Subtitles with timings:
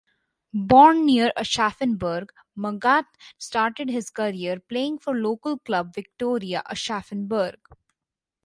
[0.55, 3.05] Born near Aschaffenburg, Magath
[3.37, 7.57] started his career playing for local club Viktoria Aschaffenburg.